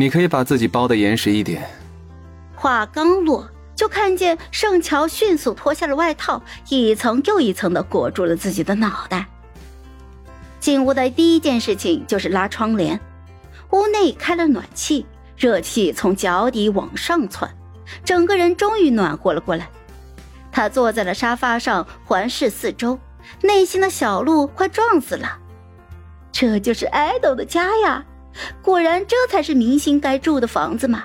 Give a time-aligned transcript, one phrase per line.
[0.00, 1.68] 你可以把自己包的严实一点。
[2.54, 9.26] 话刚落，就看见盛乔迅速脱下了外套，一层又一层的裹住了自己的脑袋。
[10.58, 12.98] 进屋的第一件事情就是拉窗帘，
[13.72, 15.04] 屋内开了暖气，
[15.36, 17.54] 热气从脚底往上窜，
[18.02, 19.68] 整个人终于暖和了过来。
[20.50, 22.98] 他坐在了沙发上，环视四周，
[23.42, 25.36] 内心的小鹿快撞死了。
[26.32, 28.02] 这就是爱豆的家呀！
[28.62, 31.04] 果然，这才是明星该住的房子嘛！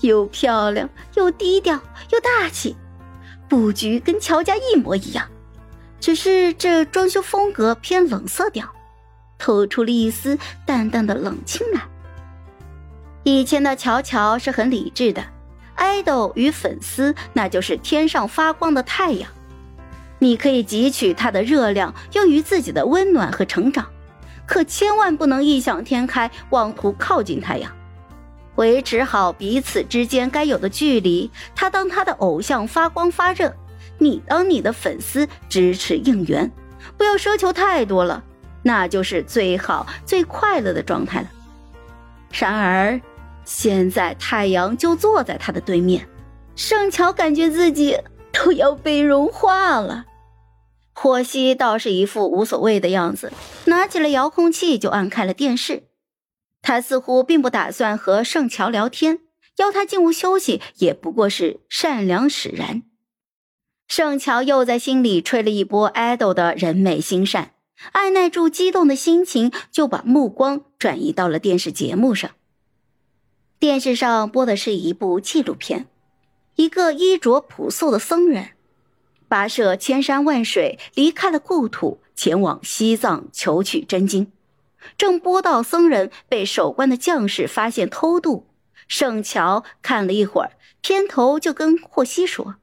[0.00, 1.74] 又漂亮又低调
[2.10, 2.76] 又大气，
[3.48, 5.26] 布局跟乔家一模一样。
[6.00, 8.68] 只是这装修风格偏冷色调，
[9.36, 11.82] 透出了一丝淡淡的冷清来。
[13.24, 15.24] 以前的乔乔是很理智的，
[15.74, 19.28] 爱豆与粉丝那就是天上发光的太阳，
[20.20, 23.84] 你可以汲取它的热量，用于自己的温暖和成长，
[24.48, 27.70] 可千万不能异想天开，妄图靠近太阳。
[28.56, 33.54] 维持好彼此之间该有的距离，他当他的偶像发光发热。
[33.98, 36.50] 你当你的粉丝支持应援，
[36.96, 38.24] 不要奢求太多了，
[38.62, 41.28] 那就是最好最快乐的状态了。
[42.32, 43.00] 然而，
[43.44, 46.08] 现在太阳就坐在他的对面，
[46.56, 47.96] 盛乔感觉自己
[48.32, 50.04] 都要被融化了。
[51.00, 53.32] 霍希倒是一副无所谓的样子，
[53.66, 55.84] 拿起了遥控器就按开了电视。
[56.60, 59.20] 他似乎并不打算和盛乔聊天，
[59.58, 62.82] 邀他进屋休息也不过是善良使然。
[63.86, 67.52] 盛乔又在心里吹了一波爱豆的人美心善，
[67.92, 72.32] 按耐住激动的心情，就把目光转移到了电视节目上。
[73.60, 75.86] 电视上播的是一部纪录片，
[76.56, 78.48] 一个衣着朴素的僧人，
[79.28, 84.30] 跋涉千山万水，离开了故土，前往西藏求取真经。
[84.96, 88.46] 正播到僧人被守关的将士发现偷渡，
[88.86, 92.54] 盛乔看了一会儿，片头就跟霍希说。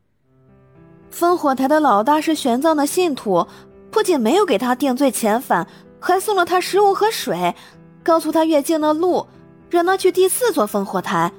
[1.13, 3.47] 烽火台的老大是玄奘的信徒，
[3.91, 5.67] 不仅没有给他定罪遣返，
[5.99, 7.53] 还送了他食物和水，
[8.03, 9.27] 告诉他越境的路，
[9.69, 11.31] 让他去第四座烽火台。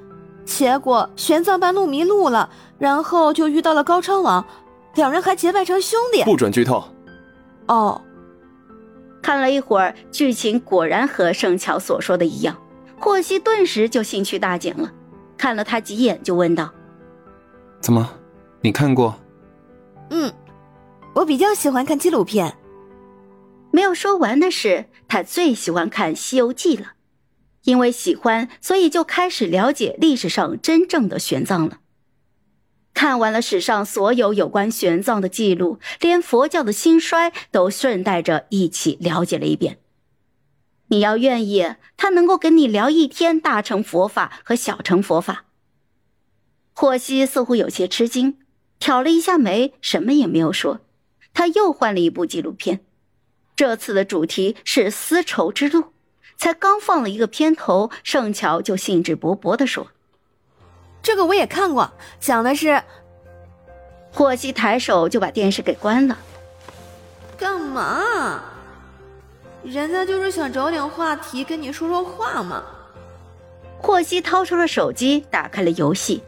[0.45, 2.49] 结果玄奘半路迷路了，
[2.79, 4.45] 然后就遇到了高昌王，
[4.97, 6.23] 两人还结拜成兄弟。
[6.23, 6.83] 不准剧透。
[7.67, 8.01] 哦，
[9.21, 12.57] 看了一会儿，剧情果然和盛乔所说的一样，
[12.99, 14.91] 霍希顿时就兴趣大减了，
[15.37, 16.73] 看了他几眼就问道
[17.79, 18.09] ：“怎么，
[18.61, 19.15] 你看过？”
[20.09, 20.33] 嗯，
[21.13, 22.57] 我比较喜欢看纪录片。
[23.71, 26.93] 没有说完的是，他最喜欢看《西游记》了，
[27.65, 31.77] 因为喜欢，所以就开始了解历史上真正的玄奘了。
[32.97, 39.77] 看完了史上所有有关玄奘的记录，连佛教的兴衰都顺带着一起了解了一遍。
[40.87, 45.45] 你要愿意，他能够跟你聊一天大乘佛法和小乘佛法。
[46.73, 48.39] 霍希似乎有些吃惊。
[48.79, 50.79] 挑了一下眉，什么也没有说。
[51.35, 52.79] 他又换了一部纪录片，
[53.55, 55.93] 这次的主题是丝绸之路。
[56.35, 59.91] 才刚放了一个片头，盛乔就兴致勃勃地说
[61.01, 62.81] ：“这个我也看过，讲的是……”
[64.13, 66.17] 霍希抬手就把电视给关了。
[67.37, 68.41] 干嘛？
[69.63, 72.63] 人家就是想找点话题跟你说说话嘛。
[73.79, 76.23] 霍希掏出了手机，打开了游戏。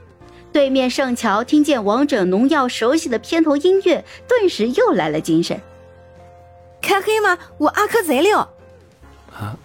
[0.51, 5.59] 对面盛乔听见《王者农药》熟悉的片头音乐，顿时又来了精神。
[6.81, 7.37] 开黑吗？
[7.57, 8.37] 我阿珂贼溜。
[8.37, 9.55] 啊，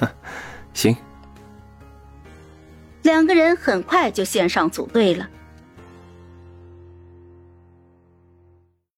[0.74, 0.96] 行。
[3.08, 5.26] 两个人很快就线上组队了。